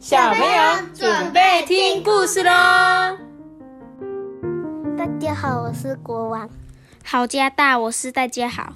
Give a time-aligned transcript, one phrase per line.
[0.00, 2.50] 小朋友准备听故事喽！
[4.96, 6.48] 大家好，我是国王。
[7.04, 8.72] 好家大，我是大家好，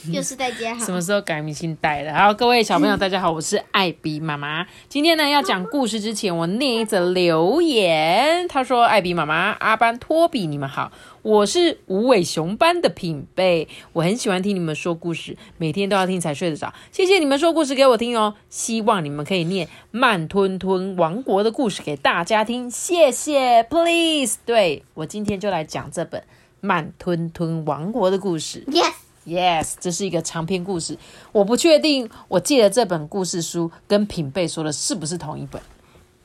[0.10, 0.84] 又是大家好。
[0.84, 2.14] 什么时候改名姓戴了？
[2.14, 4.66] 好，各位小朋友，大家好，我是艾比妈妈。
[4.88, 8.48] 今天呢，要讲故事之前，我念一则留言。
[8.48, 10.90] 他说：“艾比妈妈、阿班、托比，你们好，
[11.20, 16.72] 我是无尾熊班的品贝，我很喜欢听你们说故事，每天都要听才睡得着。
[16.90, 24.38] 谢谢你们说故事给我听哦，希望你们可以念慢吞吞王国的故事给大家听，谢谢，please。
[24.46, 26.22] 对我今天就来讲这本
[26.60, 29.09] 慢吞吞王国的故事。” Yes。
[29.30, 30.98] Yes，这是一个长篇故事。
[31.30, 35.62] 我不确定我借的这本故事书跟品贝说的是不是同一本。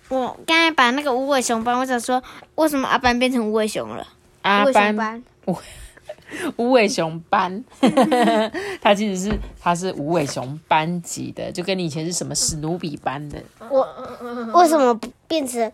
[0.09, 2.23] 我刚才把那个无尾熊班，我想说，
[2.55, 4.07] 为什么阿班变成无尾熊了？
[4.41, 5.23] 阿班
[6.57, 7.63] 无尾熊班，
[8.81, 13.39] 他其实是他是无尾熊班级的，就跟你以前是什么史努比班的。
[13.69, 13.87] 我
[14.55, 15.71] 为什么不变成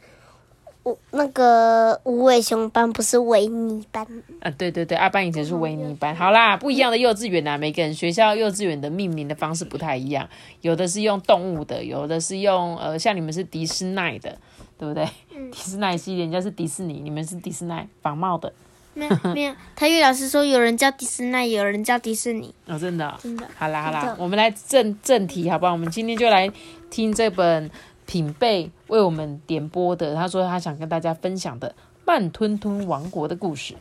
[0.84, 4.06] 我那个无尾熊班，不是维尼班？
[4.40, 6.16] 啊，对对对，阿班以前是维尼班。
[6.16, 10.28] 好啦，不一样的幼稚园啊，每个人学校幼稚园的命名的方式不太一样，
[10.62, 14.36] 有的是用动物的，有的是用呃，像你们是迪士尼的，
[14.80, 15.06] 对不对？
[15.52, 18.52] 迪士尼系列，人家是迪士尼，你们是迪士尼仿冒的。
[18.94, 23.48] 没有没有，台语老师说有人叫迪士尼，有人叫迪士尼，哦，真的哦、真的。
[23.56, 25.72] 好啦好啦，我们来正正题，好不好？
[25.72, 26.52] 我们今天就来
[26.90, 27.72] 听这本
[28.12, 31.70] 品贝为我们点播的，他说他想跟大家分享的
[32.06, 33.76] 《慢吞吞王国》的故事。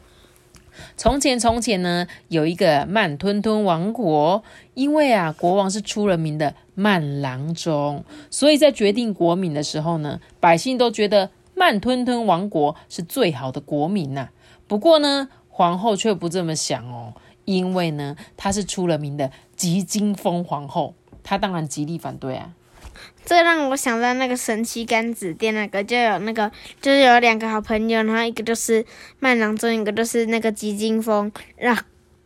[0.96, 14.28] 从前从前呢，有一个慢吞吞王国，因为啊，国王是出了名的慢郎中，所以在决定国民的时候呢，百姓都觉得慢吞吞王国是最好的国民呐、
[14.68, 17.14] 不过呢，皇后却不这么想哦，
[17.46, 22.54] 因为呢，她是出了名的吉金风皇后，她当然极力反对啊。
[23.24, 28.84] 这让我想到那个神奇甘子店，那个就有那个就是有两个好朋友，然后一个就是
[29.18, 31.82] 慢郎中，一个就是那个吉金风，然后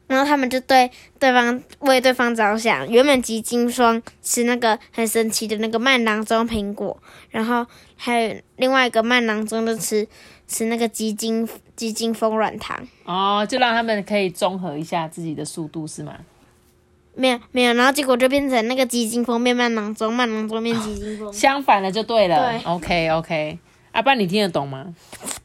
[0.06, 2.88] 然后他们就对对方为对方着想。
[2.88, 6.99] 原本吉金风吃那个很神奇的那个慢郎中苹果，
[7.31, 7.66] 然后
[7.97, 10.06] 还有另外一个慢郎中就吃
[10.47, 12.78] 吃那个吉金吉金风软糖。
[13.05, 16.15] 哦，就让他们可以综合一下自己的速度，是吗？
[17.16, 21.32] 没有没有，然后结果就变成那个吉金风变慢郎中，慢郎中变吉金风。
[21.34, 22.50] 相反了就对了。
[22.50, 23.58] 对 OK OK，
[23.92, 24.94] 阿爸你听得懂吗？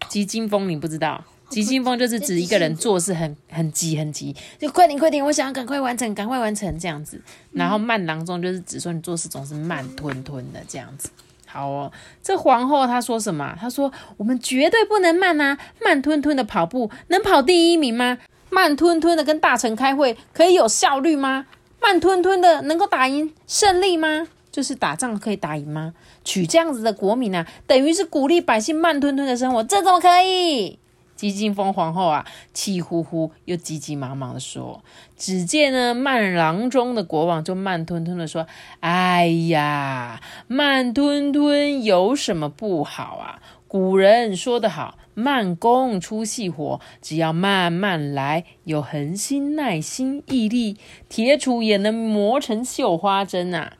[0.07, 1.23] 急惊风你不知道？
[1.49, 7.19] 急惊风就是指一个人做事很很急很急，就快点快点，我想要赶快完成，赶快完成这样子。
[7.51, 11.09] 然后慢郎中就是指说你做事总是慢吞吞的这样子。
[11.47, 11.91] 好哦，
[12.21, 13.57] 这皇后她说什么？
[13.59, 18.19] 她说我们绝对不能慢啊，慢吞吞的跑步能跑第一名吗？
[18.51, 21.47] 慢吞吞的跟大臣开会可以有效率吗？
[21.81, 24.27] 慢吞吞的能够打赢胜利吗？
[24.51, 25.93] 就是打仗可以打赢吗？
[26.23, 30.79] 取这样子的国民啊，等于是鼓励百姓慢吞吞的生活，这怎么可以？
[31.15, 34.81] 急惊风皇后啊，气呼呼又急急忙忙的说。
[35.17, 38.47] 只见呢，慢郎中的国王就慢吞吞的说
[38.79, 43.41] ：“哎呀，慢吞吞有什么不好啊？
[43.67, 50.77] 古人说得好，慢工出细活，只要慢慢来，有恒心、耐心、毅力，
[51.09, 53.73] 铁杵也能磨成绣花针啊！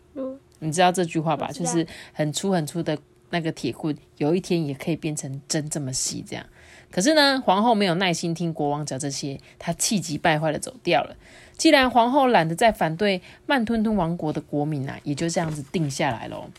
[0.59, 1.50] 你知道这句话吧？
[1.53, 2.97] 就是很粗很粗的
[3.29, 6.45] 那个铁棍，有一天也可以变成针这么细，这样。
[6.91, 11.16] 可是呢，皇后没有耐心听国王讲这些，她气急败坏的走掉了。
[11.56, 16.50] 既然皇后懒得再反对慢吞吞王国的国民啊，也就这样子定下来喽。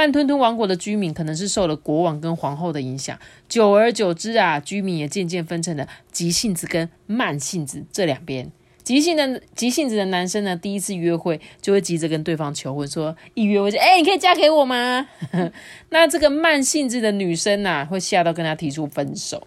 [0.00, 3.18] 慢吞吞王国的居民可能是受了国王跟皇后的影响，
[3.50, 8.50] 久而久之啊，居民也渐渐分成了急性子跟慢性子这两边。
[8.82, 15.06] 急性的急性子的男生呢，第一次约会就会急着跟对方求婚，说一约会就哎、你可以嫁给我吗？
[15.90, 19.46] 那这个慢性子的女生呐、会吓到跟他提出分手。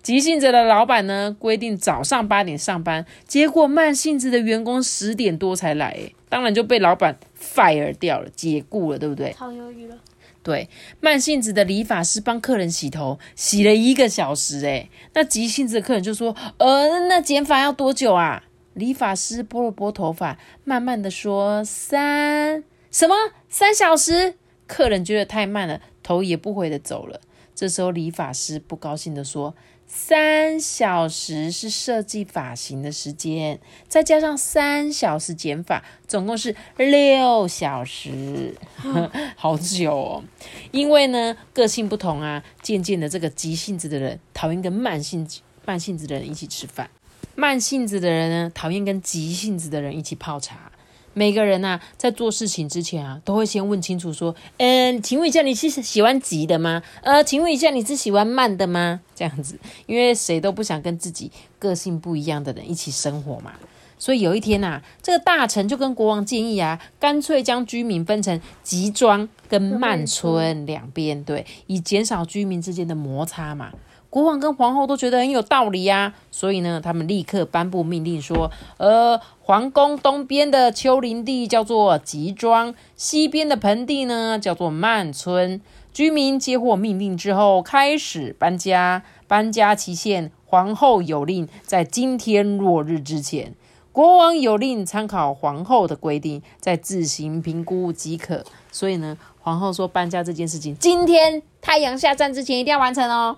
[0.00, 5.98] 急性子的老板呢，规定早上八点上班，结果慢性子的员工十点多才来，
[6.28, 9.32] 当然就被老板 fire 掉了，解雇了，对不对？
[9.32, 9.96] 超忧郁了。
[10.42, 10.68] 对，
[11.00, 18.44] 慢性子的理发师帮客人洗头，洗了一个小时，哎，那急性子的客人就说，呃，那剪发要多久啊？
[18.74, 23.14] 理发师拨了拨头发，慢慢的说三什么
[23.48, 24.34] 三小时？
[24.66, 27.20] 客人觉得太慢了，头也不回的走了。
[27.54, 29.54] 这时候理发师不高兴的说
[29.90, 33.58] ：“三小时是设计发型的时间，
[33.88, 38.54] 再加上三小时剪发，总共是六小时，
[39.34, 40.24] 好久哦。
[40.70, 46.90] 因为呢，个性不同啊，渐渐的，这个急性子的人讨厌跟慢性子慢性子的人一起吃饭，
[47.34, 50.70] 慢性子的人呢讨厌跟急性子的人一起泡茶。
[51.18, 56.80] 每个人呐、在做事情之前啊，都会先问清楚说，嗯，请问一下你是喜欢急的吗？
[57.02, 59.00] 呃，请问一下你是喜欢慢的吗？
[59.16, 63.54] 这样子，因为谁都不想跟自己个性不一样的人一起生活嘛。
[63.98, 73.72] 所以有一天呐、这个大臣就跟国王建议啊，干脆将居民分成急庄跟慢村两边，对，以减少居民之间的摩擦嘛。
[74.10, 85.60] 国王跟皇后都觉得很有道理呀、所以呢，他们立刻颁布命令说，呃，皇宫东边的丘陵地叫做吉庄，西边的盆地呢叫做曼村。
[85.92, 89.02] 居民接获命令之后，开始搬家。
[89.26, 93.52] 搬家期限，皇后有令在今天落日之前，
[93.92, 98.42] 国王有令参考皇后的规定，再自行评估即可。
[98.72, 103.36] 所以呢，皇后说搬家这件事情，今天太阳下山之前一定要完成哦。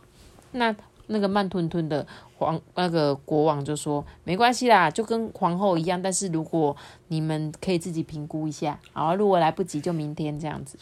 [0.53, 0.75] 那
[1.07, 2.07] 那个慢吞吞的
[2.39, 6.77] 皇那个国王就说没关系啦，就跟皇后一样，但是如果
[7.09, 10.79] 你们可以自己评估一下，好，如果来不及就明天这样子。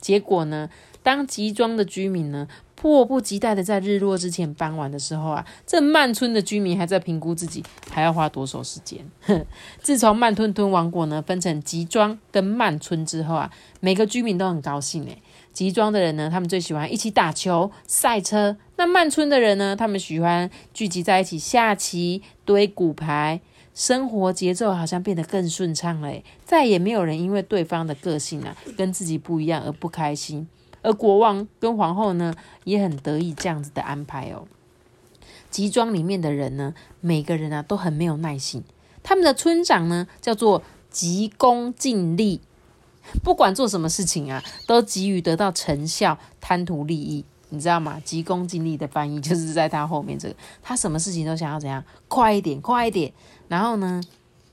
[0.00, 0.68] 结果呢，
[1.02, 9.06] 当集庄的居民呢迫不及待的在日落之前搬完的时候啊，这慢村的居民还在评估自己还要花多少时间。
[9.82, 13.50] 自从慢吞吞王国呢分成集庄跟慢村之后啊，
[13.80, 15.22] 每个居民都很高兴诶。
[15.52, 23.40] 集庄的人呢，他们最喜欢一起打球、赛车；那曼村的人呢，他们喜欢聚集在一起下棋、堆骨牌。
[23.72, 26.12] 生活节奏好像变得更顺畅了，
[26.44, 30.46] 再也没有人因为对方的个性啊跟自己不一样而不开心。
[30.82, 34.46] 而国王跟皇后呢，也很得意这样子的安排哦。
[35.50, 38.64] 集庄里面的人呢，每个人啊都很没有耐心。
[39.02, 42.40] 他们的村长呢，叫做急功近利，
[43.22, 47.24] 不管做什么事情啊，都急于得到成效，贪图利益。
[47.52, 48.00] 你知道吗？
[48.04, 53.12] 急功近利的翻译就是在他后面这个，他什么事情都想要怎样，快一点，快一点。
[53.48, 54.00] 然后呢，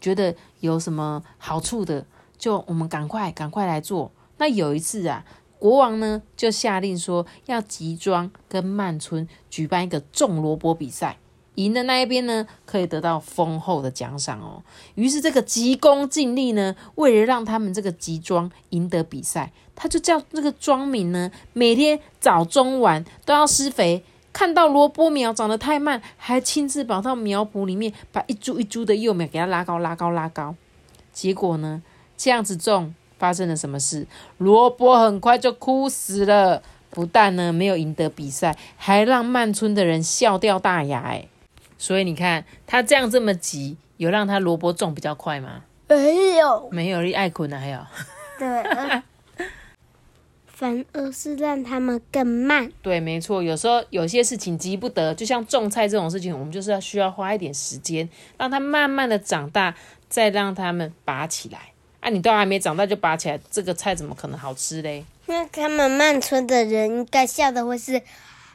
[0.01, 2.03] 觉得有什么好处的，
[2.39, 4.11] 就我们赶快赶快来做。
[4.39, 5.23] 那有一次啊，
[5.59, 11.19] 国王呢就下令说，要集庄跟曼村举办一个种萝卜比赛，
[11.57, 14.63] 赢的那一边呢可以得到丰厚的奖赏哦。
[14.95, 24.03] 于是这个急功近利呢，为了让他们这个集庄赢得比赛，他就叫那个庄民呢，每天早中晚都要施肥。
[24.31, 30.53] 看到萝卜苗长得太慢，还亲自跑到苗圃里面，把一株一株的幼苗给它拉高、拉高、拉高。
[31.11, 31.81] 结果呢，
[32.15, 34.05] 这样子种发生了什么事？
[34.37, 36.61] 萝卜很快就枯死了。
[36.89, 41.01] 不但呢没有赢得比赛，还让曼村的人笑掉大牙。
[41.01, 41.27] 哎，
[41.77, 45.63] 所以你看他这样这么急，有让他萝卜种比较快吗？
[45.87, 47.79] 没有，没有，你爱困啊，还有。
[48.37, 49.01] 对，
[50.45, 52.71] 反而是让他们更慢。
[52.81, 59.75] 对，没错，有时候有些事情急不得，就像种菜这种事情，我们就是要需要花一点时间，让它慢慢的长大，
[60.09, 61.59] 再让他们拔起来。
[61.99, 65.05] 啊，你都还没长大就拔起来，这个菜怎么可能好吃嘞？
[65.27, 68.01] 那他们曼村的人应该笑的会是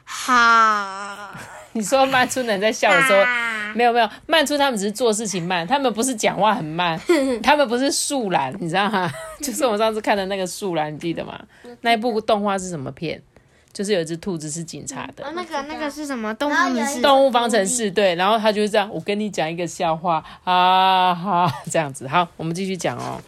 [0.03, 1.39] 哈，
[1.73, 6.99] 你说曼春人在笑的时候，啊没有没有，曼春他们只是做事情慢，他们不是讲话很慢，
[7.41, 9.11] 他们不是树懒，你知道吗？
[9.41, 11.39] 就是我们上次看的那个树懒，你记得吗？
[11.81, 13.21] 那一部动画是什么片？
[13.73, 16.31] 就是有一只兔子是警察的哦，，那个那个是什么？
[16.35, 22.07] 动然后有一物动物方程式，对，然后他就是这样，我跟你讲一个笑话，啊哈， 这样子。
[22.07, 23.19] 好，我们继续讲哦。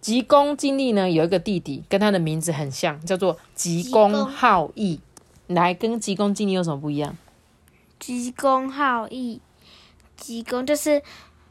[0.00, 5.00] 急公经历呢有一个弟弟，跟他的名字很像，叫做急公好义。
[5.48, 7.16] 来，跟急公经历有什么不一样？
[7.98, 9.40] 急公好义，
[10.16, 11.02] 急公就是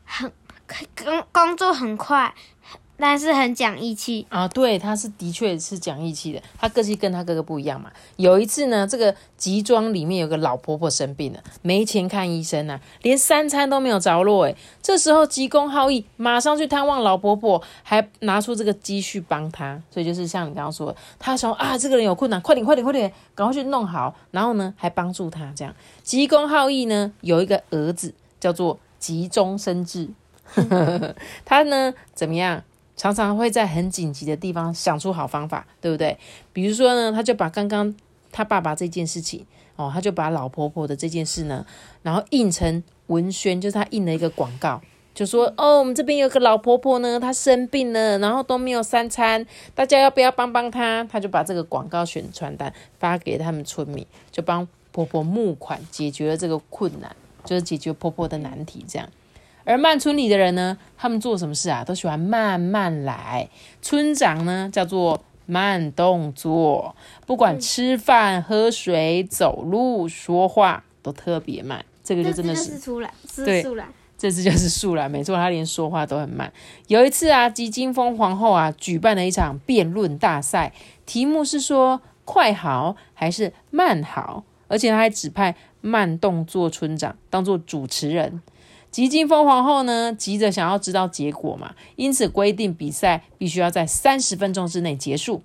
[0.06, 0.32] 很
[1.04, 2.34] 工工作很快，
[2.98, 4.25] 但是很讲义气。
[4.30, 7.92] 啊，对，他是的确是讲义气的，他个性跟他哥哥不一样嘛。
[8.16, 14.46] 有一次呢，这个集庄里面有个老婆婆生病了，没钱看医生啊，连三餐都没有着落。
[14.46, 19.82] 哎，这时候急公好义，马上去探望老婆婆，还拿出这个积蓄帮她。
[19.92, 24.16] 所以就是像你刚刚说的，他想啊，这个人有困难，快点，快点，快点，赶快去弄好。
[24.32, 25.74] 然后呢，还帮助他这样。
[26.04, 30.10] 急公好义呢，有一个儿子叫做急中生智，
[31.46, 32.63] 他呢怎么样？
[32.98, 36.18] 常常会在很紧急的地方想出好方法，对不对？
[36.51, 37.96] 比如说呢，他就把刚刚
[38.32, 41.66] 他爸爸这件事情，哦，他就把老婆婆的这件事呢，
[42.01, 44.82] 然后印成文宣，就是他印了一个广告，
[45.13, 51.04] 就说哦，我们这边有个老婆婆呢，她生病了，然后都没有三餐，大家要不要帮帮她？
[51.06, 59.08] 他就把这个广告宣传单发给他们村民，就帮婆婆募款，解决了这个困难，就是解决婆婆的难题，这样。
[59.67, 63.50] 而慢村里的人呢，他们做什么事啊，都喜欢慢慢来。
[63.81, 66.95] 村长呢，叫做慢动作，
[67.25, 71.83] 不管吃饭、喝水、走路、说话，都特别慢。
[72.01, 73.89] 这个就真的是出来，对是出来。
[74.17, 76.51] 这次就是树懒，没错，他连说话都很慢。
[76.88, 80.71] 有一次啊，吉金风皇后啊举办了一场辩论大赛，
[81.05, 88.41] 题目是说快好还是慢好，而且他还指派慢动作村长当做主持人。
[88.98, 95.44] 吉金风皇后呢，急着想要知道结果嘛，因此规定比赛必须要在三十分钟之内结束。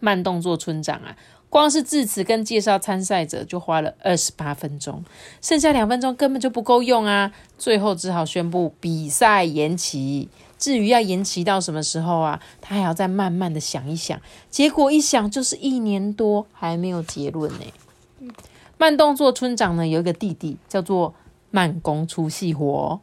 [0.00, 1.16] 慢动作村长啊，
[1.48, 5.04] 光是致辞跟介绍参赛者就花了二十八分钟，
[5.40, 7.30] 剩下两分钟根本就不够用啊！
[7.56, 10.28] 最后只好宣布比赛延期。
[10.58, 14.20] 至于要延期到什么时候啊，他还要再慢慢的想一想。
[14.50, 18.32] 结果一想就是一年多还没有结论呢。
[18.76, 21.14] 慢动作村长呢有一个弟弟叫做。
[21.52, 23.00] 慢工出细活，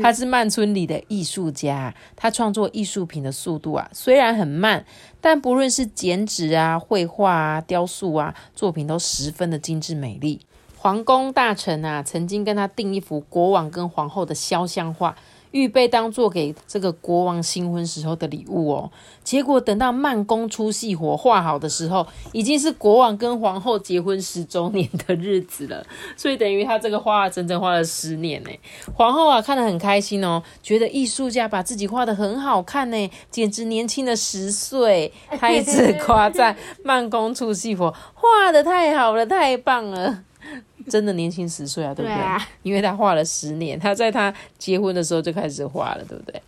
[0.00, 1.94] 他是曼村里的艺术家。
[2.16, 4.86] 他创作艺术品的速度啊，虽然很慢，
[5.20, 10.40] 但不论是剪纸啊、绘画啊、雕塑啊，作品都十分的精致美丽。
[10.78, 15.16] 皇宫大臣啊，曾经跟他订一幅国王跟皇后的肖像画。
[15.54, 18.90] 预备当做给这个国王新婚时候的礼物哦，
[19.22, 28.50] 结果等到慢工出细活画好的时候，已经是国王跟皇后结婚十周年的日子了，所以等于他这个画整整画了十年呢。
[28.96, 40.24] 皇后啊看得很开心哦，觉得艺术家把自己画得很好看呢，简直年轻了十岁，她一直夸赞慢工出细活画的太好了，太棒了。
[40.88, 42.18] 真的年轻十岁啊，对不对？
[42.62, 46.40] 因为他画了十年，他在他结婚的时候就开始画了，对不对？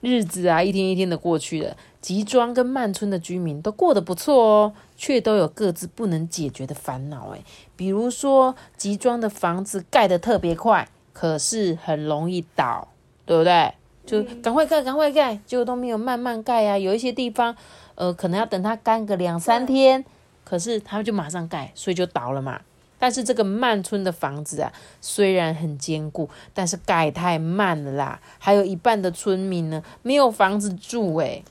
[0.00, 7.30] 日子啊，一天一天的过去了，集庄跟曼村的居民都过得不错哦，却都有各自不能解决的烦恼。
[7.30, 7.44] 诶，
[7.76, 12.88] 比如说集庄的房子盖得特别快，可是很容易倒，
[13.24, 13.72] 对不对？
[14.04, 16.76] 就赶快盖，赶快盖，结果都没有慢慢盖啊。
[16.76, 17.54] 有一些地方，
[17.94, 20.04] 呃，可能要等它干个两三天，
[20.42, 22.60] 可是他们就马上盖，所以就倒了嘛。
[23.02, 28.20] 但是这个慢村的房子啊，虽然很坚固，但是盖太慢了啦。
[28.38, 31.42] 还有一半的村民呢，没有房子住诶。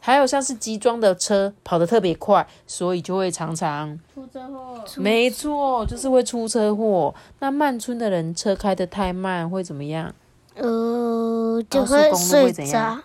[0.00, 4.84] 还有像是集装的车跑得特别快，所以就会常常出车祸。
[4.96, 7.14] 没错，就是会出车祸。
[7.38, 10.12] 那慢村的人车开得太慢，会怎么样？
[10.56, 12.98] 呃，就会睡着。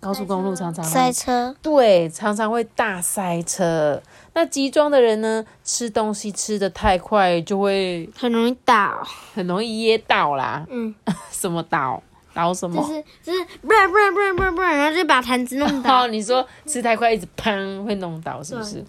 [0.00, 4.02] 高速公路常常塞车，对，常常会大塞车。
[4.34, 10.66] 那集装的人呢，吃东西吃的太快，就会很容易倒，很容易噎到啦。
[10.68, 10.94] 嗯，
[11.30, 12.02] 什么倒？
[12.34, 12.82] 倒什么？
[12.82, 16.06] 就是就是，不然不然不然不然不然，然后就把盘子弄倒。
[16.08, 18.84] 你说吃太快，一直砰会弄倒，是不是？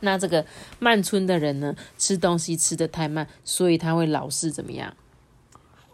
[0.00, 0.42] 那这个
[0.78, 4.90] 慢村的人呢，吃东西吃的太慢，所以他会老是怎么样？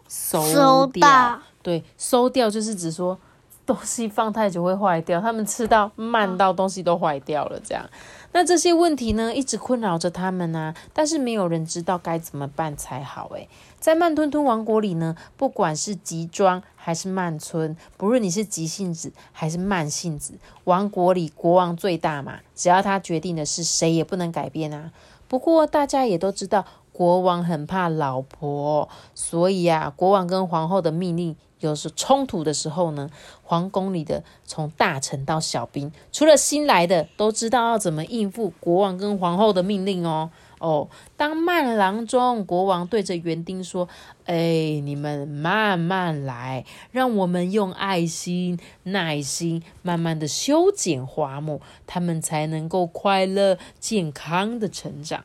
[0.07, 1.41] 收掉。
[1.61, 3.19] 对，收掉就是指说。
[3.65, 7.85] 东西放太久会坏掉，他们吃到慢到东西都坏掉了，这样。
[8.33, 13.29] 那这些问题呢，一直困扰着他们呢，但是没有人知道该怎么办才好。
[13.29, 24.91] 诶，在慢吞吞王国里呢，不管是集庄还是慢村，不论你是急性子还是慢性子，王国里国王最大嘛，只要他决定的事，谁也不能改变啊。
[25.27, 26.65] 不过大家也都知道，
[26.97, 31.35] 国王很怕老婆，所以啊，国王跟皇后的命令。
[31.59, 33.09] 有时冲突的时候呢，
[33.43, 40.31] 皇宫里的从大臣到小兵，除了新来的，都知道要怎么应付国王跟皇后的命令哦。
[40.59, 43.87] 哦，当慢郎中，国王对着园丁说
[44.25, 55.23] ：“哎，你们慢慢来，让我们用爱心、耐心，慢慢的修剪花木，他们才能够快乐、健康的成长。”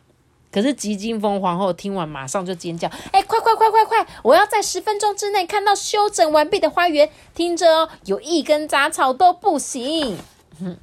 [0.53, 4.07] 可是吉金风皇后听完，马上就尖叫：“哎，快快快快快！
[4.23, 7.09] 我要在十分钟之内看到修整完毕的花园。
[7.35, 10.19] 听着哦，有一根杂草都不行。”
[10.61, 10.77] 哼，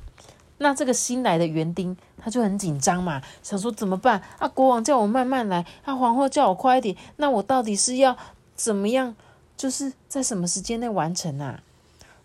[0.58, 4.24] 那这个新来的园丁他就很紧张嘛，想说怎么办？
[4.40, 8.18] 啊，国王叫我慢慢来，啊，皇后叫我快一点，那我到底是要
[8.56, 9.16] 怎么样？
[9.56, 11.62] 就是在什么时间内完成啊？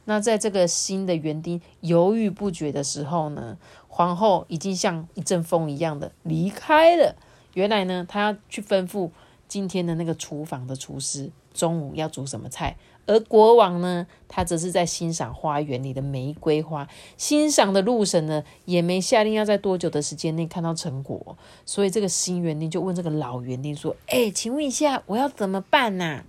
[0.07, 3.59] 那在这个新的园丁犹豫不决的时候呢，
[3.89, 7.15] 皇后已经像一阵风一样的离开了。
[7.55, 9.11] 原来呢，他要去吩咐
[9.49, 16.89] 今天的那个厨房的厨师中午要煮什么菜，而国王呢，他则是在欣赏花园里的玫瑰花。
[17.17, 26.25] 欣赏的路神呢，也没下令要在多久的时间内看到成果，所以这个新园丁就问这个老园丁说：“哎，请问一下，我要怎么办呐？”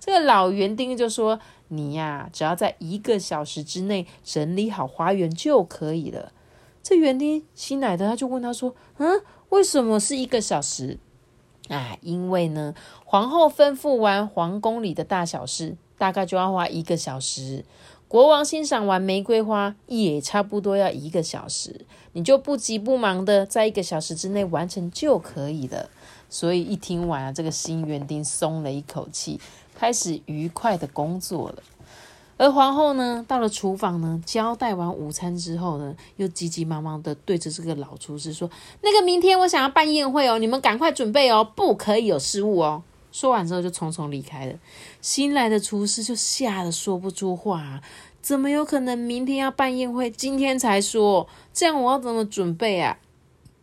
[0.00, 1.38] 这个老园丁就说
[1.68, 6.32] ：“你呀，只要在一个小时之内整理好花园就可以了。”
[6.82, 9.22] 这园丁新来的他就问他说：“嗯？”
[9.54, 10.98] 为什么是一个小时
[11.68, 11.96] 啊？
[12.00, 17.64] 因为呢，皇后吩咐完皇宫里的大小事，大概就要花一个小时。
[18.08, 21.86] 国王欣赏完玫瑰花，也差不多要一个小时。
[22.14, 25.88] 你就不急不忙的，在一个小时之内完成就可以了。
[26.28, 29.40] 所以一听完啊，这个新园丁松了一口气，
[29.76, 31.62] 开始愉快的工作了。
[32.36, 38.50] 而皇后呢，到了厨房呢，交代完午餐之后呢，又急急忙忙的对着这个老厨师说
[38.82, 44.58] ：“那个明天我想要办宴会哦，你们赶快准备哦，不可以有失误哦。”说完之后就匆匆离开了。
[45.00, 47.80] 新来的厨师就吓得说不出话，
[48.20, 51.28] 怎么有可能明天要办宴会，今天才说？
[51.52, 52.98] 这样我要怎么准备啊？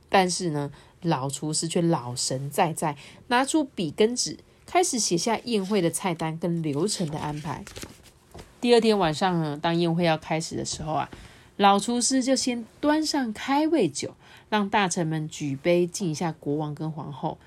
[0.07, 2.95] 但是呢，老厨师却老神在在，
[3.27, 7.65] 拿出笔跟纸，开始写下宴会的菜单跟流程的安排。
[8.61, 11.09] 第二天晚上呢，当宴会要开始的时候啊，
[11.57, 14.13] 老厨师就先端上开胃酒，
[14.49, 17.39] 让大臣们举杯敬一下国王跟皇后。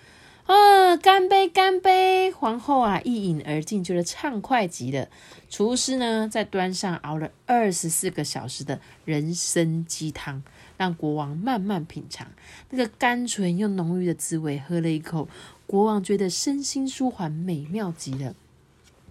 [0.46, 2.30] 啊，干杯，干杯！
[2.30, 5.08] 皇后啊，一饮而尽，觉得畅快极了。
[5.48, 10.42] 厨师呢，在端上熬了二十四个小时的人参鸡汤，
[10.76, 12.26] 让国王慢慢品尝
[12.68, 14.58] 那个甘醇又浓郁的滋味。
[14.58, 15.28] 喝了一口，
[15.66, 18.34] 国王觉得身心舒缓，美妙极了。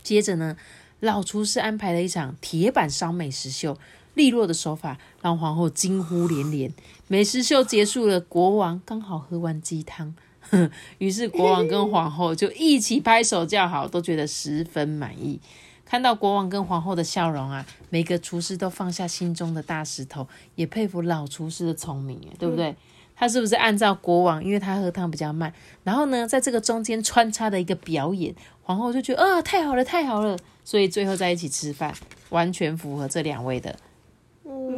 [0.03, 0.55] 接着呢，
[1.03, 3.77] 老厨师安排了一场铁板烧美食秀，
[4.13, 6.71] 利落的手法让皇后惊呼连连。
[7.09, 10.15] 美食秀结束了，国王刚好喝完鸡汤。
[10.99, 15.41] 于是国王跟皇后就一起拍手叫好，都觉得十分满意。
[15.83, 22.73] 看到国王跟皇后的笑容啊，每个厨师都放下心中的大石头，也佩服老厨师的聪明，对不对？
[23.13, 28.33] 他是不是按照国王，因为他喝汤比较慢，然后呢，在这个中间穿插的一个表演，
[28.63, 31.93] 皇后就觉得啊，太好了，太好了，所以最后在一起吃饭，
[32.29, 33.77] 完全符合这两位的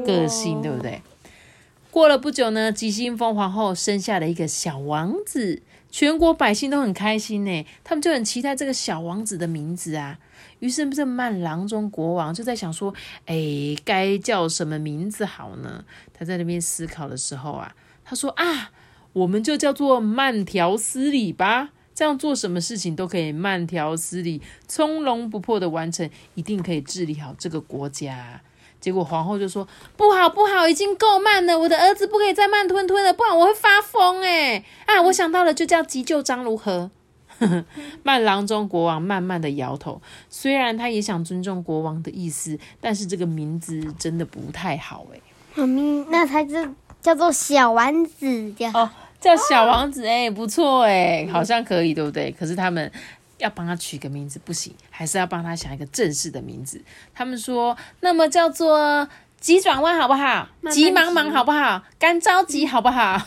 [0.06, 1.02] 个性，对不对？
[1.92, 10.20] 过了不久呢，吉星风皇后生下了一个小王子，全国百姓都很开心呢，他们就很期待这个小王子的名字啊。
[10.60, 12.94] 于是这曼郎中国王就在想说，
[13.28, 15.86] 哎，该叫什么名字好呢？
[16.14, 17.74] 他在那边思考的时候啊，
[18.04, 18.72] 他说啊，
[19.14, 28.42] 我们就叫做慢条斯理吧，这样做什么事情都可以慢条斯理、从容不迫的完成，一定可以治理好这个国家。
[28.82, 36.92] 结果皇后就说：“不好，不好，已经够慢了，我的儿子不可以再慢吞吞了，不然我会发疯。”哎，啊，我想到了，就叫急救章如何？
[38.04, 45.08] 慢郎中国王慢慢的摇头，虽然他也想尊重国王的意思，但是这个名字真的不太好。
[45.14, 45.20] 哎，
[45.56, 46.56] 妈咪，那他就
[47.02, 48.90] 叫做小丸子叫哦，
[49.26, 52.32] 叫小王子，哎，不错，哎，好像可以，对不对？
[52.32, 52.92] 可是他们。
[53.38, 56.82] 要帮他取个名字不行，还是要帮他想一个正式的名字。
[57.14, 59.06] 他们说，那么叫做
[59.42, 60.48] 急转弯好不好？
[60.72, 61.84] 急忙忙好不好？
[62.00, 63.22] 干着急好不好？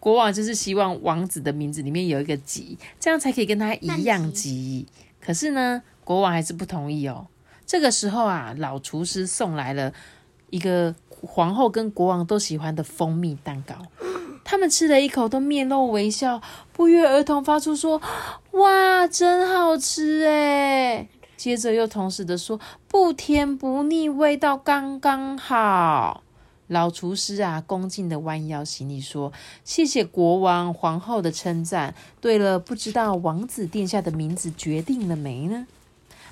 [0.00, 4.86] 国王就是希望王子的名字里面有一个急，这样才可以跟他一样急。
[5.20, 7.26] 可是呢，国王还是不同意哦。
[7.66, 9.92] 这个时候啊，老厨师送来了
[10.48, 13.74] 一个皇后跟国王都喜欢的蜂蜜蛋糕。
[14.44, 16.40] 他们吃了一口，都面露微笑，
[16.72, 18.00] 不约而同发出说
[18.52, 26.22] ：“哇，真好吃诶接着又同时的说：“不甜不腻，味道刚刚好。”
[26.68, 31.94] 老厨师啊，恭敬的弯腰行礼说：“谢谢国王、皇后的称赞。
[32.20, 35.66] 对了，不知道王子殿下的名字决定了没呢？”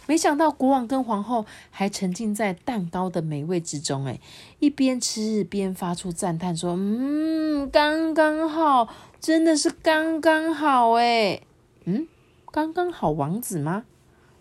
[0.06, 4.20] 没想到国王跟皇后还沉浸在蛋糕的美味之中，哎，
[4.58, 8.88] 一边吃边发出赞叹，说：“嗯，刚刚好，
[9.20, 11.40] 真的是刚刚好，哎，
[11.84, 12.06] 嗯，
[12.50, 13.84] 刚刚好，王子吗？”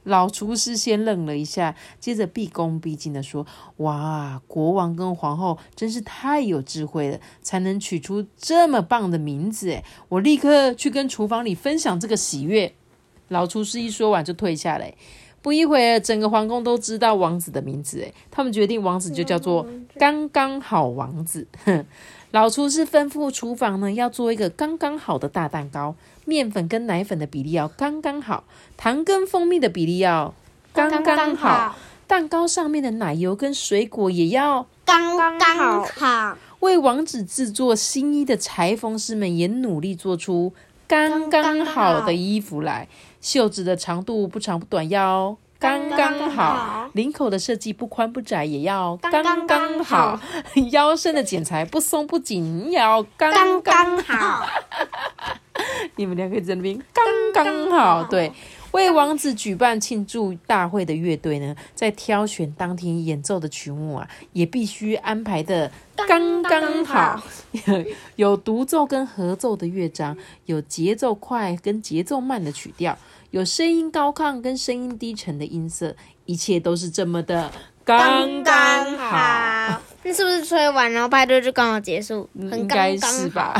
[0.03, 3.47] 老厨师先愣了一下，接着毕恭毕敬的说
[3.77, 12.73] ：“哇，国王跟皇后真是太有智慧了，才能取出这么棒的名字，哎，我立刻去跟厨房里分享这个喜悦。”
[13.29, 14.93] 老厨师一说完就退下来。
[15.43, 17.99] 不一会儿，整个皇宫都知道王子的名字。
[17.99, 19.67] 诶，他们决定王子就叫做
[19.99, 21.45] 刚刚好王子。
[22.31, 28.45] 老厨师吩咐厨房呢，要做一个刚刚好的大蛋糕，面粉跟奶粉的比例要刚刚好，
[28.77, 30.33] 糖跟蜂蜜的比例要
[30.71, 31.75] 刚刚好，
[32.07, 36.37] 蛋糕上面的奶油跟水果也要刚刚好。
[36.61, 40.53] 为王子制作新衣的裁缝师们也努力做出
[40.87, 42.87] 刚刚好的衣服来。
[43.23, 50.19] 袖子的长度不长不短，要刚刚好；领口的设计不宽不窄，也要刚刚好；
[50.73, 54.45] 腰身的剪裁不松不紧，要刚刚好。
[55.95, 58.03] 你们两个在那边刚刚好。
[58.03, 58.29] 对，
[58.73, 65.71] 为王子举办庆祝大会的乐队呢，在挑选当天演奏的曲目啊，也必须安排的
[66.07, 67.23] 刚刚好。
[68.15, 72.97] 有独奏跟合奏的乐章，有节奏快跟节奏慢的曲调。
[73.29, 77.51] 有声音高亢跟声音低沉的音色，一切都是这么的
[77.83, 79.81] 刚刚好。
[80.03, 82.29] 那是不是吹完然后派对就刚好结束？
[82.33, 83.59] 应该是吧。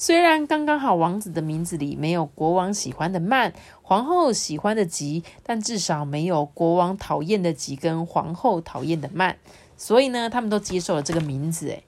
[0.00, 9.36] 虽然刚刚好王子的名字里没有国王喜欢的慢，皇后喜欢的急，但至少没有国王讨厌的急跟皇后讨厌的慢，
[9.76, 11.68] 所以呢，他们都接受了这个名字。
[11.68, 11.84] 诶，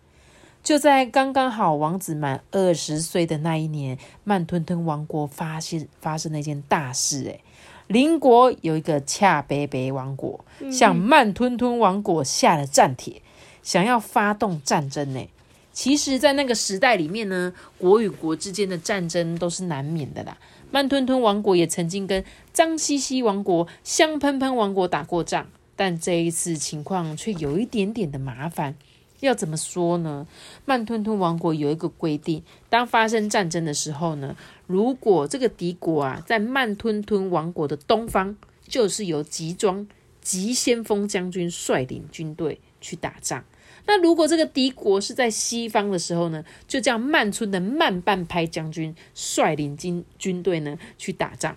[0.63, 7.23] 就在刚刚好王子满二十岁的那一年，慢吞吞王国发现发生了一件大事。
[7.25, 7.41] 诶，
[7.87, 13.23] 邻国有一个恰贝贝王国，向慢吞吞王国下了战帖。
[13.63, 15.27] 想要发动战争呢？
[15.73, 20.37] 其实，在那个时代里面呢，国与国之间的战争都是难免的啦。
[20.71, 28.75] 慢吞吞王国也曾经跟脏兮兮王国、香喷喷王国打过仗，但这一次情况却有一点点的麻烦。
[29.21, 30.27] 要怎么说呢？
[30.65, 39.87] 慢吞吞王国有一个规定，当发生战争的时候呢，如果这个敌国啊在慢吞吞王国的东方，就是由集装
[40.21, 43.45] 急先锋将军率领军队去打仗。
[43.87, 51.57] 那如果这个敌国是在西方的时候呢，就叫慢村的慢半拍将军率领军军队呢去打仗。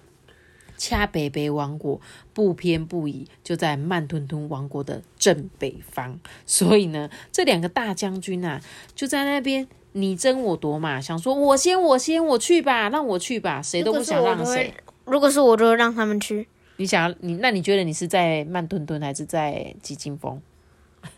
[0.77, 2.01] 恰北北王国
[2.33, 6.19] 不偏不倚，就在慢吞吞王国的正北方。
[6.45, 8.59] 所以呢，这两个大将军啊，
[8.93, 14.73] 就在那边你争我夺嘛，想说我先我先我去吧，让我去吧，谁都不想让谁。
[15.05, 16.45] 如果是我，就让他们去。
[16.75, 20.41] 你想你那你觉得你是在慢吞吞还是在吉金峰？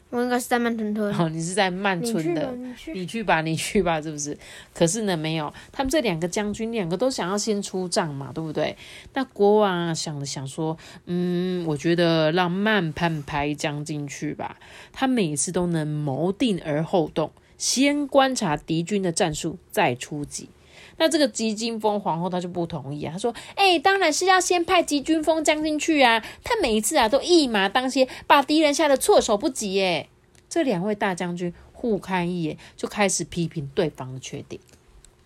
[0.09, 1.13] 我应该是在慢吞吞。
[1.15, 2.53] 哦，你是在慢村的，
[2.93, 4.37] 你去吧，你去吧，是不是？
[4.73, 8.75] 可是呢，没有，他们这两个将军，两个都想要先出战嘛，对不对？
[9.13, 14.57] 那国王想了想说，嗯，我觉得让慢半拍将军去吧，
[14.93, 20.49] 他每次都能谋定而后动，先观察敌军的战术，再出击。
[20.97, 30.09] 那这个吉金风皇后她就不同意啊，她说：“哎，当然是要先派吉军风将军去啊，他每一次啊都一马当先，把敌人吓得措手不及。”哎，
[30.49, 34.61] 这两位大将军互看一眼，就开始批评对方的缺点。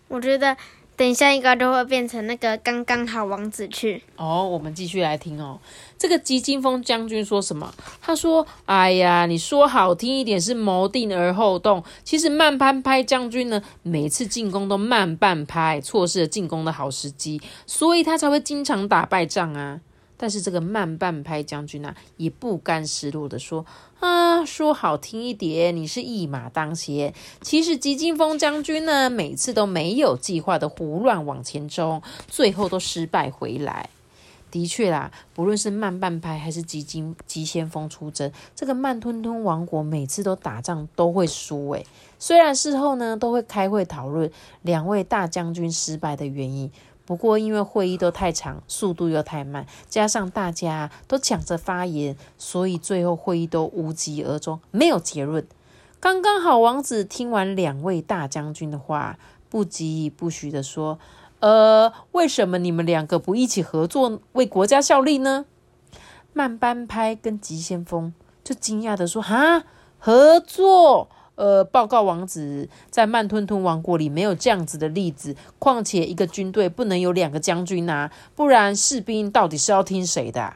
[0.08, 0.56] 我觉得。
[0.94, 4.46] 等一下，应该都会变成那个刚刚好王子去哦。
[4.46, 5.58] 我们继续来听哦。
[5.98, 7.72] 这个吉金峰将军说什么？
[8.00, 19.80] 他说：“哎呀，你说好听一点是谋定而后动，其实慢半拍将军呢，每次进攻都慢半拍，错失了进攻的好时机，所以他才会经常打败仗啊。”
[20.22, 23.66] 但是这个慢半拍将军啊，也不甘示弱的说
[23.98, 27.12] ：“啊，说好听一点，你是一马当先。
[27.40, 33.90] 其实吉金风将军呢，每次都没有计划的胡乱往前冲，最后都失败回来。
[34.52, 41.68] 的确啦，不论是慢半拍还是吉金急先锋出征，这个慢吞吞王国每次都打仗都会输。
[41.70, 41.84] 诶，
[42.20, 44.30] 虽然事后呢都会开会讨论
[44.60, 46.70] 两位大将军失败的原因。”
[47.04, 55.46] 不过，因为会议都太长，速度又太慢，加上大家都抢着发言，所以最后会议都无疾而终，没有结论。
[55.98, 60.98] 刚刚好，王子听完两位大将军的话，不疾不徐的说
[61.40, 65.46] ：“呃，为什么你们两个不一起合作，为国家效力呢？”
[66.32, 69.64] 慢半拍跟急先锋就惊讶的说：“哈，
[69.98, 75.34] 合作？”呃，报告王子，在慢吞吞王国里没有这样子的例子。
[75.58, 80.54] 况且一个军队不能有两个将军啊，不然士兵到底是要听谁的？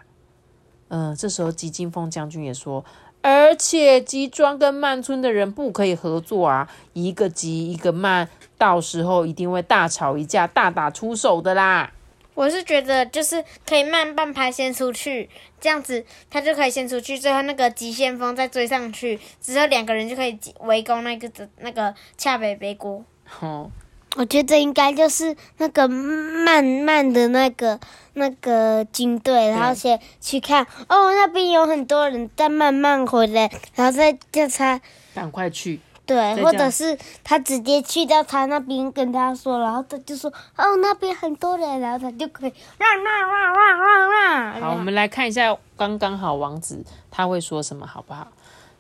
[0.89, 2.85] 嗯，这时候吉金风将军也说，
[3.23, 11.93] 而且吉庄跟慢村的人不可以合作啊，一个吉一个慢，到时候一定会大吵一架，大打出手的啦。
[12.37, 23.03] 我是觉得就是可以慢半拍先出去，这样子他就可以先出去，最后那个急先锋再追上去，之后两个人就可以围攻那个的那个恰北北国。
[23.41, 23.71] 哦，
[24.17, 27.81] 我觉得应该就是那个慢慢的那个
[28.13, 34.79] 那个军队，然后先去看哦，那边有很多人再慢慢回来，然后再叫他
[35.15, 35.81] 赶快去。
[36.07, 48.29] 对，或者是他直接去到他那边跟他说，然后他就说：“哦，那边很多人，然后他就可以让让让让让让。”好，我们来看一下刚刚好王子他会说什么，好不好？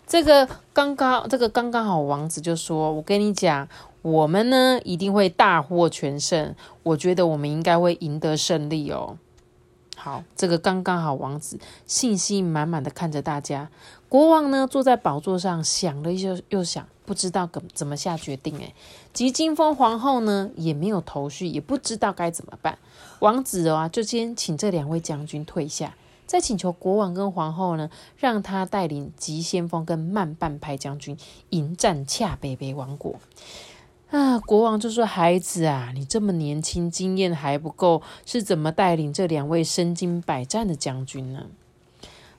[0.06, 3.66] 这个刚刚这个刚刚好王子就说：“我跟你讲，
[4.02, 9.18] 我们呢一定会大获全胜，我觉得我们应该会赢得胜利哦。”
[9.98, 13.68] 好，这个刚刚好王子信心满满的看着大家。
[14.08, 16.86] 国王呢坐在宝座上想了又又想。
[17.06, 18.74] 不知道怎怎么下决定诶，
[19.12, 22.76] 吉金风皇后呢也没有头绪，也不知道该怎么办。
[23.20, 25.94] 王子啊，就先请这两位将军退下，
[26.26, 27.88] 再请求国王跟皇后呢，
[28.18, 31.16] 让他带领急先锋跟慢半拍将军
[31.50, 33.14] 迎战恰北北王国。
[34.10, 41.46] 啊，国王就说：“孩子啊，你这么年轻，经验还不够，是怎么带领这两位身经百战的将军呢？”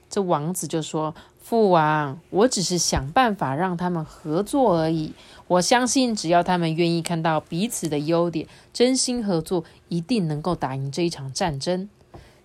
[0.10, 5.14] 这王子就说：“父王，我只是想办法让他们合作而已。
[5.48, 11.90] 我相信，只要他们愿意看到彼此的优点，真心合作，一定能够打赢这一场战争。”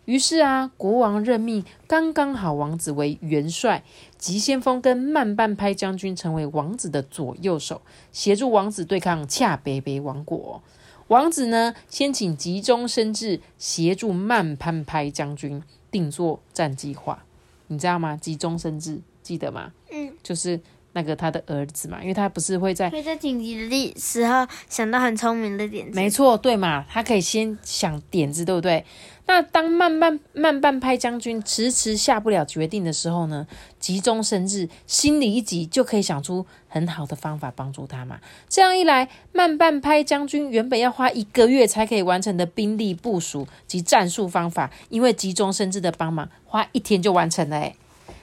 [0.04, 3.84] 于是啊，国王任命刚刚好王子为元帅，
[4.18, 10.60] 急先锋跟慢半拍将军成为王子的左右手，协助王子对抗恰北北王国。
[11.06, 17.24] 王子呢，先请急中生智协助慢半拍将军定做战计划，
[17.72, 18.16] 你知道吗？
[18.16, 19.72] 急中生智，记得吗？
[19.90, 20.60] 嗯，就是
[20.92, 25.96] 那个他的儿子嘛，因为他不是会在会在紧急的时候想到很聪明的点子。
[25.96, 26.84] 没错，对嘛？
[26.90, 28.84] 他可以先想点子，对不对？
[29.24, 33.46] 那当慢慢慢半拍将军迟迟下不了决定的时候呢，
[33.78, 38.20] 急中生智，心里一急，就可以想出很好的方法帮助他嘛。
[38.48, 47.56] 这样一来，慢半拍将军原本要花一个月才可以完成的兵力部署及战术方法，因为急中生智的帮忙，花一天就完成了。
[47.56, 47.76] 诶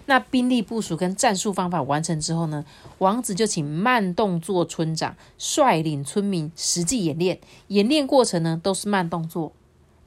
[0.06, 2.66] 那兵力部署跟战术方法完成之后呢，
[2.98, 9.54] 王子就请慢动作村长率领村民实际演练，演练过程呢都是慢动作。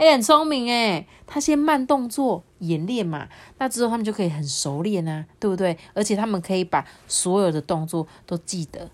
[0.02, 5.78] 哎，很聪明哎，他先慢动作演练嘛，那之后他们就可以很熟练啊，对不对？
[5.94, 8.90] 而且他们可以把所有的动作都记得，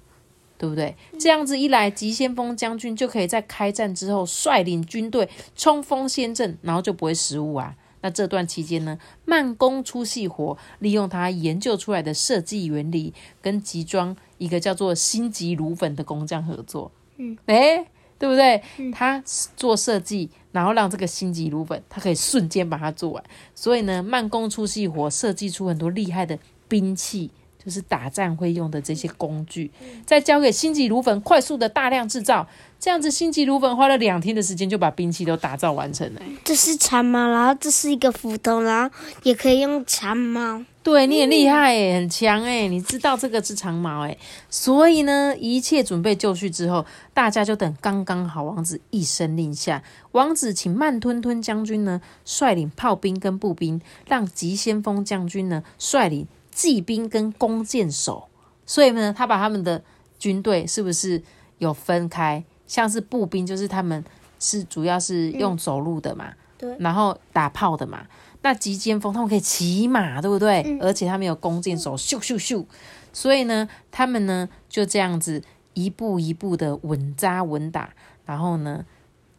[0.59, 0.95] 对不对？
[1.19, 7.75] 这样子一来，急先锋将军就可以在开战之后率领军队冲锋陷阵，然后就不会失误啊。
[8.03, 16.93] 那这段期间呢，慢工出细活，利用他研究出来的设计原理，跟集装一个叫做心急如焚的工匠合作。
[17.17, 17.87] 嗯，哎。
[18.19, 18.61] 对不对？
[18.93, 19.23] 他
[19.57, 23.23] 做设计，然后让这个心急如焚，他可以瞬间把它做完。
[23.55, 27.31] 所以呢，慢工出细活，设计出很多厉害的兵器，
[27.65, 29.71] 就是打仗会用的这些工具，
[30.05, 32.47] 再交给心急如焚，快速的大量制造。
[32.81, 36.21] 这样子，心急如焚花了两天的时间就把兵器都打造完成了。
[36.45, 40.63] 这是长矛，然后这是一个斧头，然后也可以用长矛。
[40.85, 44.17] 对，你很厉害诶，很强诶，你知道这个是长矛诶，
[44.49, 58.29] 所以呢，一切准备就绪之后，大家就等刚刚好王子一声令下，王子请慢吞吞将军呢率领炮兵跟步兵，让急先锋将军呢率领骑兵跟弓箭手，
[58.65, 59.83] 所以呢，他把他们的
[60.19, 61.23] 军队是不是
[61.59, 62.45] 有分开？
[62.69, 64.05] 像是步兵，就是他们
[64.39, 68.07] 是主要是用走路的嘛，对，然后打炮的嘛。
[68.43, 70.79] 那急先锋他们可以骑马，对不对？
[70.81, 72.65] 而且他们有弓箭手，咻咻咻。
[73.13, 75.43] 所以呢，他们呢就这样子
[75.75, 77.91] 一步一步的稳扎稳打，
[78.25, 78.87] 然后呢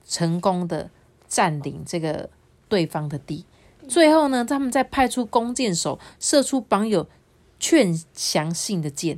[0.06, 0.89] 成功的
[1.30, 2.30] 占领这个
[2.68, 3.46] 对方的地。
[3.88, 7.08] 最后呢，他们再派出弓箭手射出绑有
[7.58, 9.18] 劝降信的箭，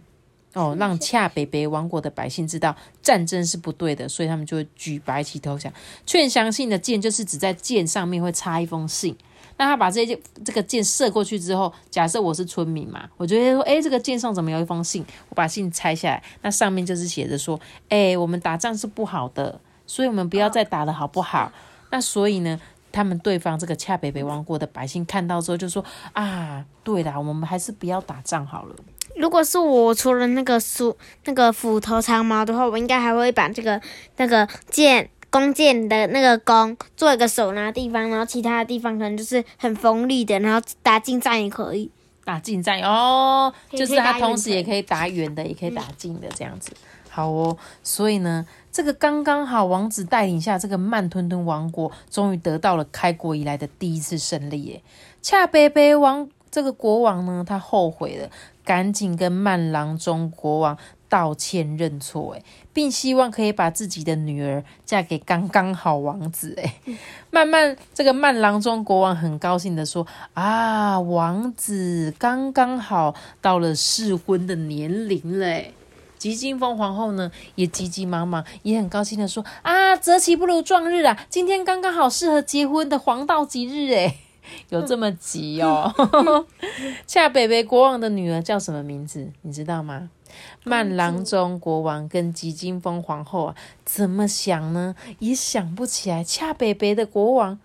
[0.53, 5.71] 哦，让恰北北王国的百姓知道战争是不对的，所以他们就会举白旗投降。
[6.05, 9.15] 劝降信的箭就是指在箭上面会插一封信。
[9.57, 15.05] 那他把这些这个箭射过去之后，假设我是村民嘛，我觉得说，哎，这个箭上怎么有一封信？
[15.29, 17.59] 我把信拆下来，那上面就是写着说，
[17.89, 21.51] 哎，我们打仗是不好的，所以我们不要再打了，好不好？
[21.91, 22.59] 那所以呢，
[22.91, 28.75] 他们对方这个恰北北王国的百姓看到之后就说，啊，对啦，我们还是不要打仗好了。
[29.21, 33.79] 如果是我，除了那个斧那个斧头长矛的话，我应该还会把这个
[34.17, 35.09] 那个剑。
[35.33, 41.89] 弓箭的那个弓做一个手拿地方，然后其他的地方可能就是很锋利的，然后打近战也可以。
[42.25, 46.73] 打近战哦，就是它同时也可以打远的，也可以打近的这样子。
[47.09, 54.81] 好哦，所以呢，这个刚刚好，王子带领下这个慢吞吞王国，终于得到了开国以来的第一次胜利耶。
[55.21, 58.29] 恰贝贝王这个国王呢，他后悔了，
[58.63, 60.77] 赶紧跟曼郎中国王。
[61.11, 66.95] 道歉认错，诶，并希望可以把自己的女儿嫁给刚刚好王子，诶，
[67.29, 75.73] 慢慢这个曼郎中国王很高兴的说：“啊，王子刚刚好到了适婚的年龄嘞。”
[76.17, 84.15] 吉金风皇后呢也急急忙忙，也很高兴的说：“啊，择期不如撞日啊，今天刚刚好适合结婚的黄道吉日，诶，
[84.69, 85.93] 有这么急哦。”
[87.07, 89.31] 恰北北国王的女儿叫什么名字？
[89.41, 90.09] 你知道吗？
[90.63, 94.95] 曼郎中国王跟吉金峰皇后啊，怎么想呢？
[95.19, 96.23] 也想不起来。
[96.23, 97.59] 恰北北的国王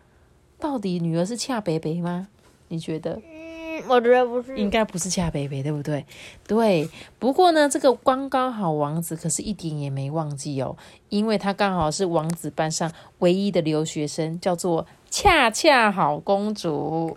[0.58, 2.26] 到底女儿是恰北北吗？
[2.68, 3.20] 你觉得？
[3.24, 6.04] 嗯，我觉得不是，应该不是恰北北，对不对？
[6.48, 6.90] 对。
[7.20, 10.76] 不过呢，这个刚刚好王子可是一点也没忘记哦，
[11.08, 17.16] 因为他刚好是王子班上唯一的留学生，叫做恰恰好公主。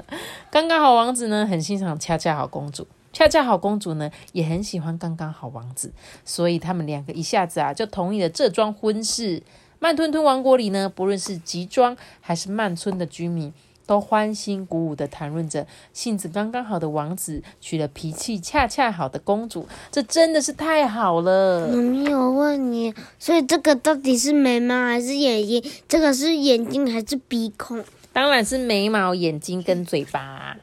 [0.50, 2.86] 刚刚好王子呢，很欣赏恰恰好公主。
[3.12, 5.92] 恰恰好公主呢也很喜欢刚刚好王子，
[6.24, 9.42] 所以他们两个一下子啊就同意了这桩婚事。
[9.80, 13.52] 慢吞吞王国里呢，不论是吉庄还是慢村的居民，
[13.90, 21.66] 都欢欣鼓舞的谈论着性子刚刚好的王子娶了脾气恰恰好的公主，这真的是太好了。
[21.66, 25.64] 妈咪，我问你，所以这个到底是眉毛还是眼睛？
[25.88, 27.82] 这个是眼睛还是鼻孔？
[28.12, 30.56] 当然是眉毛、眼睛跟嘴巴，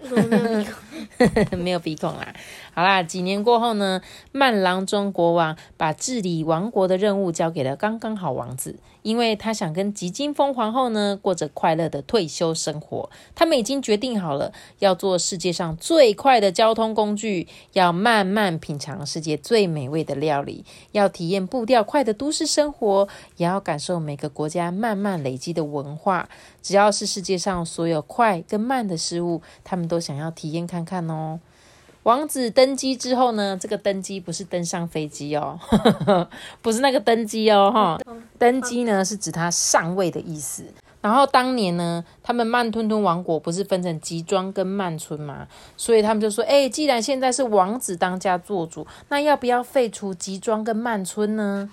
[1.52, 2.34] 没有鼻孔啦。
[2.78, 13.10] 好啦，几年过后呢，曼郎中国王把治理王国的任务交给了刚刚好王子，因为他想跟吉金风皇后呢过着快乐的退休生活。
[13.34, 26.30] 他们已经决定好了，要做世界上最快的交通工具，要慢慢品尝世界最美味的料理，要体验步调快的都市生活，也要感受每个国家慢慢累积的文化。
[26.62, 31.40] 只要是世界上所有快跟慢的事物，他们都想要体验看看哦。
[32.08, 35.60] 王子登基之后呢，这个登基不是登上飞机哦，
[36.64, 38.00] 不是那个登基哦，哈，
[38.40, 40.64] 登基呢是指他上位的意思。
[41.02, 45.50] 然后当年呢，他们慢吞吞王国不是分成吉庄跟曼村吗？
[45.76, 51.70] 所以他们就说，哎，既然现在是王子当家做主，那要不要废除吉庄跟曼村呢？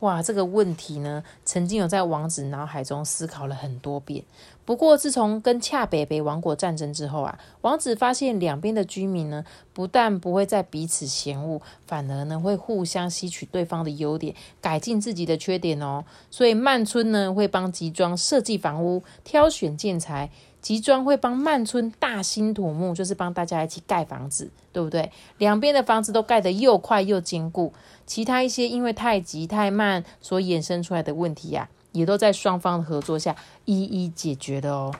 [0.00, 4.24] 哇，这个问题呢，曾经有在王子脑海中思考了很多遍。
[4.64, 16.04] 不过，自从跟恰北北王国战争之后啊，王子发现两边的居民呢，不但不会再彼此嫌恶，反而呢会互相吸取对方的优点，改进自己的缺点哦。
[16.30, 20.30] 所以曼村呢会帮吉庄设计房屋、挑选建材，
[20.62, 25.12] 吉庄会帮曼村大兴土木，就是帮大家一起盖房子，对不对？
[25.36, 27.74] 两边的房子都盖得又快又坚固。
[28.06, 31.68] 其他一些因为太急太慢所衍生出来的问题呀。
[31.94, 34.94] 也都在双方的合作下一一解决的哦。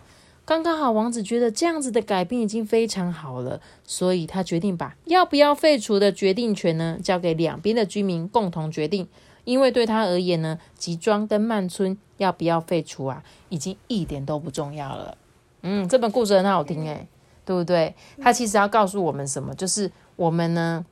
[0.47, 9.09] 刚刚好，王子觉得这样子的改变已经非常好了，所以他决定把要不要废除的决定权呢交给两边的居民共同决定。
[9.45, 15.19] 因为对他而言呢，吉庄跟曼村要不要废除啊，已经一点都不重要了。
[15.63, 17.09] 嗯，这本故事很好听诶，
[17.45, 17.95] 对不对？
[18.23, 19.55] 他其实要告诉我们什么？
[19.55, 20.85] 就是我们呢。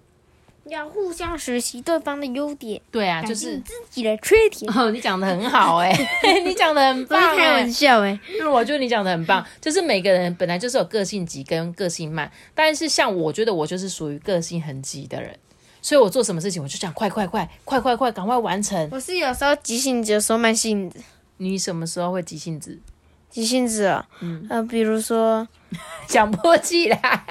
[0.73, 4.73] 要互相学习对方的优点，对啊，就是自己的缺点。
[4.75, 5.93] 哦，你讲的很好哎，
[6.45, 15.39] 你讲的很棒开玩笑哎，就是我觉得你讲的很棒，就是每个人本来就是有个性急跟个性慢，但是像我觉得我就是属于个性很急的人，
[15.83, 18.89] 所以我做什么事情我就想快快快快快快赶快完成。
[18.91, 20.99] 我是有时候急性子，有时候慢性子。
[21.37, 22.79] 你什么时候会急性子？
[23.29, 25.47] 急性子啊，嗯，呃，比如说
[26.07, 27.22] 讲不起来，你大便大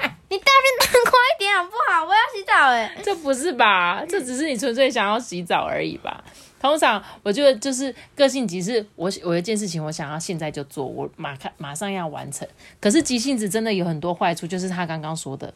[1.51, 2.05] 快一点好不好？
[2.05, 4.03] 我要洗澡哎，这不是吧？
[4.07, 6.23] 这只是你纯粹想要洗澡而已吧？
[6.59, 12.47] 通常我觉得就是个性急，是我我一件事情我想要现在就做，我马看马上要完成。
[12.79, 15.53] 可是急性子真的有很多坏处，就是他刚刚说的，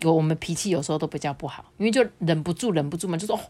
[0.00, 3.40] 有我们脾气有时候都比较不好，因为就忍不住忍不住嘛，就说哦，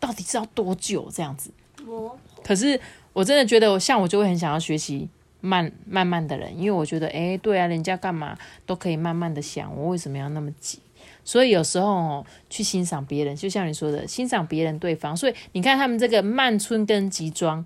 [0.00, 1.50] 到底是要多久这样子？
[1.86, 2.80] 我可是
[3.12, 5.08] 我真的觉得，像我就会很想要学习。
[5.44, 10.78] 慢慢慢的人，因为我觉得，哎，对啊，人家干嘛都可以慢慢的想，我为什么要那么急？
[11.24, 15.16] 所以有时候哦，去欣赏别人，就像你说的，欣赏别人对方。
[15.16, 17.64] 所以你看他们这个曼村跟集装，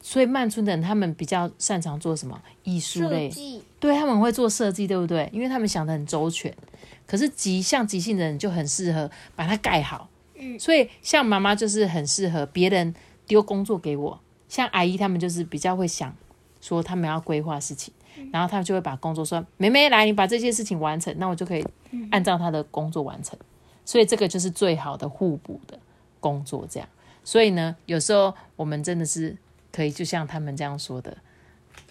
[0.00, 3.30] 所以曼村的人他们比较擅长做什么艺术类，
[3.78, 5.28] 对他们会做设计，对不对？
[5.32, 6.54] 因为他们想的很周全。
[7.06, 12.94] 可是急像急性的人就很适合把它盖好，嗯，所以像妈妈就是很适合别人
[13.26, 16.14] 丢工作给我，像阿姨他们就是比较会想。
[16.60, 17.92] 说他们要规划事情，
[18.32, 21.64] 然后他们就会把工作说：“妹妹来，你把这些事情完成，那我就可以
[22.10, 23.38] 按照他的工作完成。”
[23.84, 25.78] 所以这个就是最好的互补的
[26.20, 26.88] 工作，这样。
[27.24, 29.36] 所以呢，有时候我们真的是
[29.72, 31.16] 可以就像他们这样说的，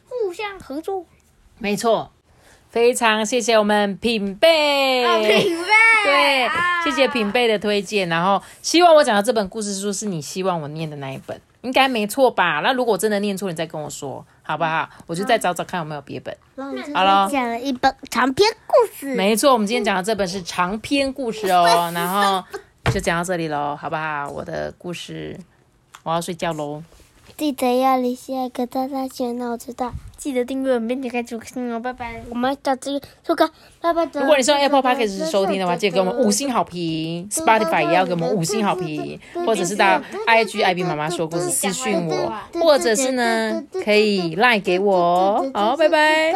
[0.07, 1.05] 互相合作。
[1.57, 2.11] 没错，
[2.69, 5.63] 非常谢谢我们品贝，品贝，
[6.03, 6.49] 对，
[6.83, 8.07] 谢谢品贝的推荐。
[8.09, 11.41] 然后希望我讲的这本故事书是你希望我念的那一本。
[11.61, 12.61] 应该没错吧？
[12.63, 14.87] 那如果真的念错，你再跟我说，好不好？
[15.05, 16.35] 我就再找找看有没有别本。
[16.93, 19.15] 好了，讲了一本长篇故事。
[19.15, 21.91] 没错，我们今天讲的这本是长篇故事哦。
[21.93, 22.43] 然后
[22.91, 24.29] 就讲到这里喽，好不好？
[24.29, 25.37] 我的故事，
[26.03, 26.83] 我要睡觉喽。
[27.37, 29.93] 记得要留下一个大大圈，那我知道。
[30.17, 32.23] 记得订阅我们，并且开启小哦，拜拜。
[32.31, 33.47] 我们下次说个
[33.79, 34.03] 拜拜。
[34.15, 37.29] 如果你是用 Apple Podcast 收听的话，记得给我们五星好评。
[37.29, 45.51] Spotify 也要给我们五星好评，或者是到 IG IB 妈妈说故事私讯我，或者是呢可以 Line 给我哦。
[45.53, 46.33] 好，拜拜。